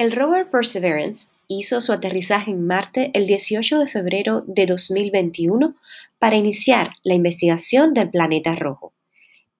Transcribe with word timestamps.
El 0.00 0.12
rover 0.12 0.48
Perseverance 0.48 1.34
hizo 1.46 1.82
su 1.82 1.92
aterrizaje 1.92 2.52
en 2.52 2.66
Marte 2.66 3.10
el 3.12 3.26
18 3.26 3.80
de 3.80 3.86
febrero 3.86 4.42
de 4.46 4.64
2021 4.64 5.74
para 6.18 6.36
iniciar 6.36 6.92
la 7.02 7.12
investigación 7.12 7.92
del 7.92 8.08
planeta 8.08 8.54
rojo. 8.54 8.94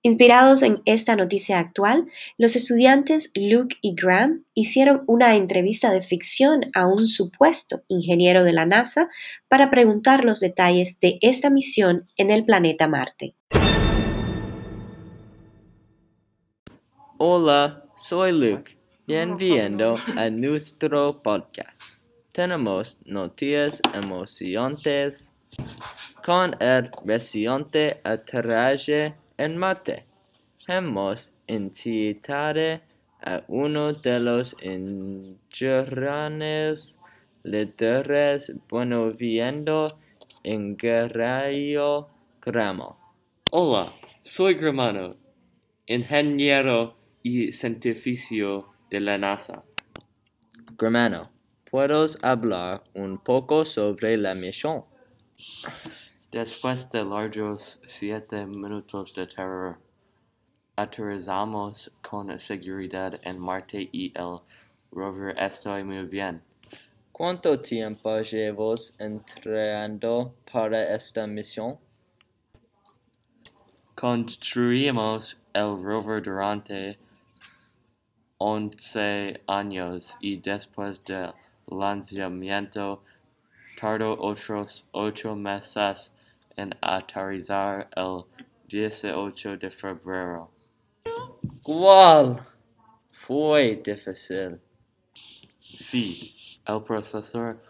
Inspirados 0.01 0.63
en 0.63 0.81
esta 0.87 1.15
noticia 1.15 1.58
actual, 1.58 2.06
los 2.38 2.56
estudiantes 2.56 3.33
Luke 3.35 3.76
y 3.83 3.95
Graham 3.95 4.47
hicieron 4.54 5.03
una 5.06 5.37
entrevista 5.37 5.90
de 5.90 6.01
ficción 6.01 6.71
a 6.75 6.87
un 6.87 7.07
supuesto 7.07 7.83
ingeniero 7.88 8.43
de 8.43 8.53
la 8.53 8.65
NASA 8.65 9.11
para 9.47 9.69
preguntar 9.69 10.25
los 10.25 10.41
detalles 10.41 10.99
de 11.01 11.19
esta 11.21 11.51
misión 11.51 12.09
en 12.17 12.31
el 12.31 12.47
planeta 12.47 12.88
Marte. 12.88 13.35
Hola, 17.19 17.84
soy 17.98 18.33
Luke. 18.33 18.80
Bienvenido 19.12 19.96
a 20.16 20.30
nuestro 20.30 21.20
podcast. 21.20 21.82
Tenemos 22.30 22.96
noticias 23.05 23.83
emocionantes 23.92 25.33
con 26.24 26.55
el 26.62 26.92
reciente 27.05 28.00
aterrizaje 28.05 29.16
en 29.36 29.56
Marte. 29.56 30.05
Hemos 30.69 31.33
invitado 31.48 32.80
a 33.23 33.42
uno 33.48 33.95
de 33.95 34.20
los 34.20 34.55
ingenieros 34.62 35.36
líderes 37.42 38.52
bueno 38.69 39.11
viendo 39.11 39.98
en 40.45 40.77
Guerrero 40.77 42.11
Gramo. 42.41 42.97
Hola, 43.50 43.92
soy 44.22 44.55
Gramano, 44.55 45.16
ingeniero 45.88 46.95
y 47.24 47.50
científico 47.50 48.70
de 48.90 49.00
la 49.00 49.16
NASA. 49.16 49.62
Gramano, 50.76 51.30
¿puedes 51.70 52.19
hablar 52.22 52.83
un 52.94 53.19
poco 53.19 53.64
sobre 53.64 54.16
la 54.16 54.34
misión? 54.34 54.84
Después 56.32 56.91
de 56.91 57.05
largos 57.05 57.80
siete 57.84 58.44
minutos 58.47 59.14
de 59.14 59.27
terror, 59.27 59.78
aterrizamos 60.77 61.92
con 62.02 62.36
seguridad 62.38 63.20
en 63.22 63.38
Marte 63.38 63.88
y 63.92 64.12
el 64.16 64.41
rover 64.91 65.38
está 65.38 65.82
muy 65.84 66.04
bien. 66.06 66.42
¿Cuánto 67.12 67.60
tiempo 67.60 68.19
llevas 68.20 68.94
entrenando 68.98 70.34
para 70.50 70.94
esta 70.94 71.27
misión? 71.27 71.78
Construimos 73.94 75.38
el 75.52 75.82
rover 75.82 76.22
durante 76.22 76.98
11 78.42 79.42
años 79.46 80.16
y 80.19 80.38
después 80.38 81.05
del 81.05 81.34
lanzamiento 81.66 83.02
tardó 83.78 84.16
otros 84.19 84.86
ocho 84.92 85.36
meses 85.36 86.14
en 86.56 86.74
aterrizar 86.80 87.91
el 87.94 88.24
18 88.69 89.58
de 89.58 89.70
febrero. 89.70 90.50
¿Cuál 91.62 92.47
fue 93.10 93.77
difícil? 93.84 94.58
Sí, 95.78 96.34
el 96.66 96.82
proceso 96.82 97.60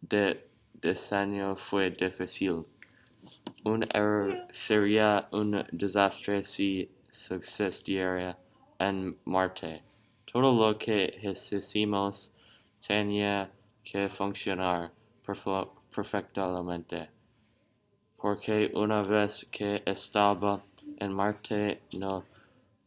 de 0.00 0.48
diseño 0.72 1.54
fue 1.54 1.90
difícil. 1.90 2.64
Un 3.62 3.86
error 3.92 4.48
sería 4.52 5.28
un 5.32 5.66
desastre 5.70 6.42
si 6.44 6.90
sucediera 7.10 8.38
en 8.78 9.18
Marte. 9.26 9.82
Todo 10.34 10.52
lo 10.52 10.76
que 10.76 11.16
hicimos 11.52 12.28
tenía 12.84 13.52
que 13.84 14.08
funcionar 14.08 14.90
perfectamente, 15.24 17.08
porque 18.16 18.72
una 18.74 19.02
vez 19.02 19.46
que 19.52 19.84
estaba 19.86 20.60
en 20.98 21.12
Marte 21.12 21.82
no 21.92 22.24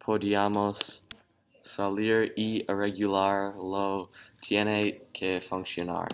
podíamos 0.06 1.02
salir 1.64 2.34
y 2.36 2.70
arreglarlo 2.70 4.12
tiene 4.42 5.04
que 5.14 5.40
funcionar. 5.40 6.10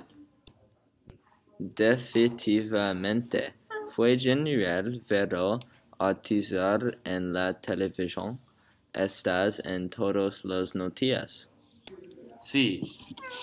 Definitivamente, 1.58 3.56
fue 3.90 4.20
genial 4.20 5.02
verlo 5.10 5.60
atizar 5.98 7.00
en 7.04 7.34
la 7.34 7.60
televisión. 7.60 8.40
estás 8.94 9.60
en 9.66 9.90
todos 9.90 10.46
los 10.46 10.76
noticias. 10.76 11.50
Sí, 12.42 12.98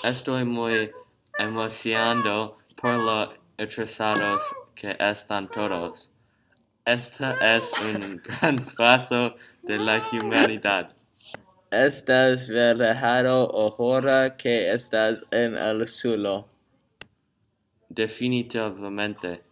estoy 0.05 0.45
muy 0.45 0.91
emocionado 1.39 2.59
por 2.81 2.95
los 2.95 3.35
interesados 3.59 4.43
que 4.75 4.97
están 4.99 5.49
todos. 5.49 6.11
Esta 6.85 7.57
es 7.57 7.73
un 7.81 8.23
gran 8.25 8.65
paso 8.77 9.35
de 9.63 9.79
la 9.79 10.03
humanidad. 10.13 10.95
Estás 11.71 12.49
verdadero 12.49 13.51
ahora 13.79 14.37
que 14.37 14.73
estás 14.73 15.25
en 15.31 15.57
el 15.57 15.87
suelo. 15.87 16.49
Definitivamente. 17.89 19.43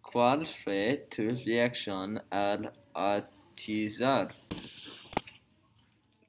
¿Cuál 0.00 0.46
fue 0.46 1.06
tu 1.14 1.22
reacción 1.44 2.20
al 2.30 2.72
artículo? 2.92 3.39
Atizar? 3.60 4.34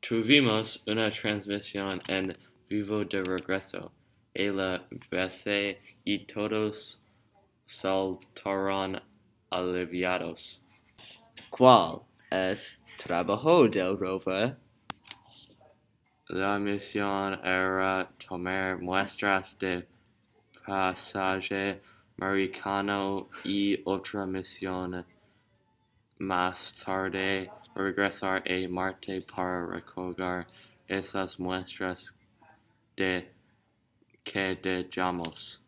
Tuvimos 0.01 0.81
una 0.87 1.09
transmisión 1.11 2.01
en 2.07 2.35
vivo 2.69 3.05
de 3.05 3.23
regreso. 3.23 3.91
y 4.33 4.47
la 4.49 4.83
y 6.05 6.25
todos 6.25 6.99
saltaron 7.65 9.01
aliviados. 9.49 10.61
¿Cuál 11.49 12.01
es 12.29 12.77
trabajo 12.97 13.67
del 13.67 13.97
rover? 13.97 14.57
La 16.29 16.57
misión 16.59 17.39
era 17.43 18.09
tomar 18.27 18.79
muestras 18.79 19.57
de 19.59 19.85
pasaje 20.65 21.81
americano 22.17 23.29
y 23.43 23.81
otra 23.83 24.25
misión 24.25 25.05
más 26.21 26.75
tarde 26.85 27.49
regresar 27.75 28.43
a 28.47 28.69
Marte 28.69 29.21
para 29.21 29.65
recoger 29.65 30.45
esas 30.87 31.39
muestras 31.39 32.15
de 32.95 33.27
que 34.23 34.55
dejamos. 34.61 35.61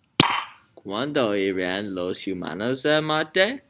¿Cuándo 0.75 1.35
irán 1.35 1.95
los 1.95 2.27
humanos 2.27 2.85
a 2.85 3.01
Marte? 3.01 3.63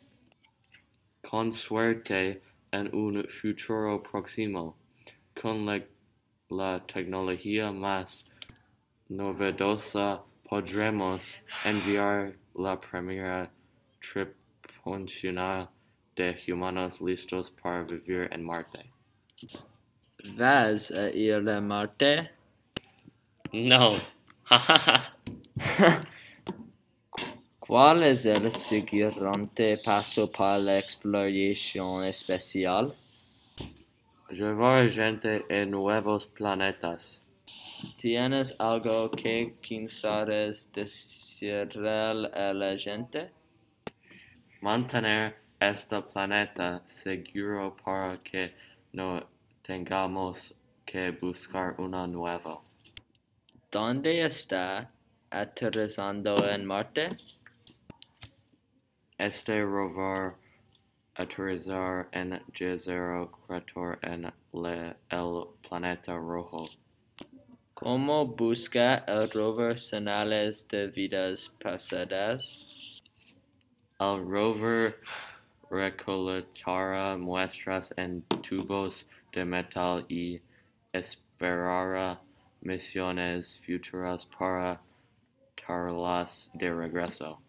Con 1.21 1.53
suerte 1.53 2.41
en 2.71 2.93
un 2.93 3.23
futuro 3.29 4.03
próximo, 4.03 4.75
con 5.41 5.65
la, 5.65 5.81
la 6.49 6.85
tecnología 6.85 7.71
más 7.71 8.25
novedosa 9.07 10.21
podremos 10.49 11.39
enviar 11.63 12.35
la 12.55 12.77
primera 12.77 13.49
tripulación 14.01 15.69
de 16.15 16.37
humanos 16.51 17.01
listos 17.01 17.51
para 17.51 17.83
vivir 17.83 18.29
en 18.31 18.43
Marte. 18.43 18.85
¿Vas 20.37 20.91
a 20.91 21.09
ir 21.09 21.49
a 21.49 21.61
Marte? 21.61 22.31
No. 23.51 23.97
¿Cuál 27.59 28.03
es 28.03 28.25
el 28.25 28.51
siguiente 28.51 29.77
paso 29.83 30.31
para 30.31 30.57
la 30.59 30.79
exploración 30.79 32.03
espacial? 32.05 32.95
Llevar 34.29 34.89
gente 34.89 35.45
en 35.49 35.71
nuevos 35.71 36.25
planetas. 36.27 37.21
¿Tienes 37.97 38.55
algo 38.59 39.11
que 39.11 39.55
quieras 39.61 40.69
decirle 40.73 41.89
a 41.89 42.53
la 42.53 42.77
gente? 42.77 43.31
Mantener 44.61 45.42
este 45.69 46.01
planeta 46.01 46.81
seguro 46.85 47.75
para 47.83 48.17
que 48.17 48.53
no 48.91 49.25
tengamos 49.61 50.53
que 50.85 51.11
buscar 51.11 51.75
uno 51.77 52.05
nuevo. 52.05 52.63
¿Dónde 53.71 54.25
está 54.25 54.91
aterrizando 55.29 56.35
en 56.49 56.65
Marte? 56.65 57.17
Este 59.17 59.63
rover 59.63 60.35
aterrizar 61.15 62.09
en 62.11 62.41
J04 62.51 63.99
en 64.01 64.33
le, 64.53 64.95
el 65.09 65.45
planeta 65.67 66.17
rojo. 66.17 66.65
¿Cómo 67.73 68.25
busca 68.25 68.97
el 69.07 69.29
rover 69.31 69.79
señales 69.79 70.67
de 70.67 70.87
vidas 70.87 71.51
pasadas? 71.61 72.59
El 73.99 74.25
rover 74.25 74.99
recolectará 75.73 77.17
muestras 77.17 77.91
en 77.97 78.21
tubos 78.47 79.07
de 79.31 79.43
metal 79.43 80.05
y 80.07 80.39
esperará 80.93 82.21
misiones 82.61 83.59
futuras 83.65 84.25
para 84.27 84.79
traerlas 85.55 86.51
de 86.53 86.71
regreso. 86.71 87.41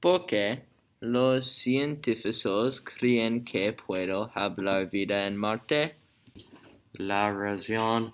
¿Por 0.00 0.26
qué 0.26 0.62
los 1.00 1.50
científicos 1.50 2.80
creen 2.80 3.44
que 3.44 3.72
puede 3.72 4.14
haber 4.34 4.86
vida 4.88 5.26
en 5.26 5.36
Marte? 5.36 5.96
La 6.92 7.32
razón 7.32 8.12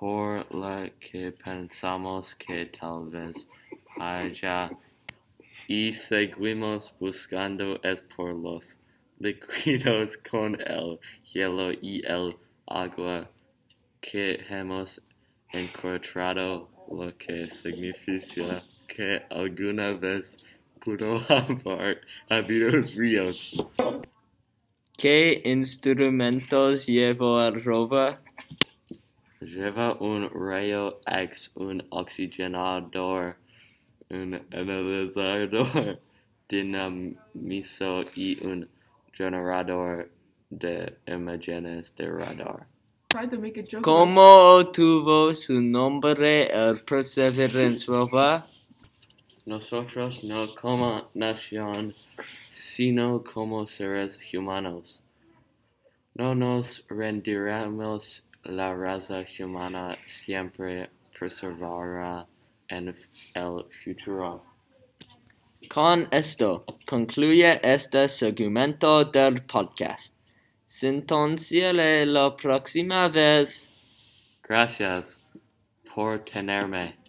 por 0.00 0.50
la 0.54 0.90
que 0.98 1.32
pensamos 1.32 2.34
que 2.36 2.66
tal 2.66 3.10
vez 3.10 3.46
haya 4.00 4.70
y 5.68 5.92
seguimos 5.92 6.94
buscando 6.98 7.80
es 7.82 8.02
por 8.02 8.34
los 8.34 8.78
líquidos 9.18 10.16
con 10.30 10.60
el 10.60 10.98
hielo 11.32 11.72
y 11.72 12.02
el 12.06 12.36
agua 12.66 13.30
que 14.00 14.44
hemos 14.48 15.00
encontrado, 15.52 16.68
lo 16.90 17.16
que 17.16 17.48
significa 17.48 18.64
que 18.88 19.22
alguna 19.30 19.92
vez 19.92 20.38
pudo 20.84 21.24
haber 21.28 22.00
habido 22.28 22.70
ríos. 22.96 23.54
¿Qué 24.96 25.42
instrumentos 25.44 26.86
lleva 26.86 27.48
el 27.48 27.64
rover? 27.64 28.18
Lleva 29.40 29.94
un 30.00 30.30
rayo 30.30 31.00
X, 31.06 31.50
un 31.54 31.84
oxigenador, 31.90 33.36
un 34.12 34.40
analizador 34.52 36.00
dinamizo 36.48 38.04
y 38.14 38.44
un 38.44 38.68
generador 39.12 40.10
de 40.50 40.96
imágenes 41.06 41.94
de 41.96 42.10
radar. 42.10 42.66
¿Cómo 43.82 44.22
obtuvo 44.22 45.34
su 45.34 45.60
nombre 45.60 46.46
el 46.46 46.78
Perseverance 46.84 47.86
rover? 47.86 48.44
Nosotros 49.44 50.22
no 50.22 50.54
como 50.54 51.10
nación, 51.14 51.94
sino 52.50 53.22
como 53.22 53.66
seres 53.66 54.18
humanos. 54.32 55.02
No 56.14 56.34
nos 56.34 56.86
rendiremos, 56.88 58.24
la 58.44 58.74
raza 58.74 59.24
humana 59.40 59.98
siempre 60.06 60.90
perseverará 61.18 62.26
en 62.76 62.94
el 63.34 63.64
futuro. 63.70 64.44
Con 65.68 66.08
esto 66.10 66.64
concluye 66.86 67.60
este 67.62 68.08
segmento 68.08 69.04
del 69.04 69.42
podcast. 69.42 70.14
Sintonciele 70.66 72.04
la 72.06 72.34
próxima 72.36 73.08
vez. 73.08 73.68
Gracias 74.42 75.18
por 75.94 76.24
tenerme. 76.24 77.01